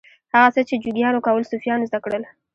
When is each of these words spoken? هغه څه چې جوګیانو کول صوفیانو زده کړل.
هغه 0.33 0.49
څه 0.55 0.61
چې 0.67 0.75
جوګیانو 0.83 1.23
کول 1.25 1.43
صوفیانو 1.51 1.87
زده 1.89 1.99
کړل. 2.03 2.23